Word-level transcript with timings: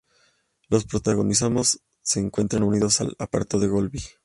Los 0.67 0.85
proteoglicanos 0.85 1.79
se 2.01 2.19
encuentran 2.21 2.63
unidos 2.63 3.01
al 3.01 3.15
aparato 3.19 3.59
de 3.59 3.67
golgi. 3.67 4.03